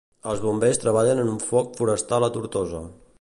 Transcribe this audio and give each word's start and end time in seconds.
Els 0.29 0.39
Bombers 0.45 0.79
treballen 0.85 1.21
en 1.25 1.29
un 1.35 1.37
foc 1.51 1.71
forestal 1.83 2.27
a 2.29 2.33
Tortosa. 2.39 2.83